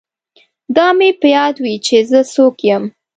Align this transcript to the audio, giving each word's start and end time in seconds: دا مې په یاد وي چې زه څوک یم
دا 0.75 0.87
مې 0.97 1.09
په 1.19 1.27
یاد 1.37 1.55
وي 1.63 1.75
چې 1.85 1.97
زه 2.09 2.19
څوک 2.33 2.55
یم 2.69 2.83